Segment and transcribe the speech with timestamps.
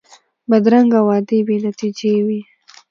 [0.49, 2.41] بدرنګه وعدې بې نتیجې وي